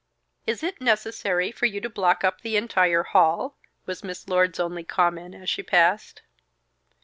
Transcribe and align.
"Is 0.47 0.63
it 0.63 0.81
necessary 0.81 1.51
for 1.51 1.67
you 1.67 1.79
to 1.79 1.87
block 1.87 2.23
up 2.23 2.41
the 2.41 2.57
entire 2.57 3.03
hall?" 3.03 3.55
was 3.85 4.03
Miss 4.03 4.27
Lord's 4.27 4.59
only 4.59 4.83
comment 4.83 5.35
as 5.35 5.47
she 5.47 5.61
passed. 5.61 6.23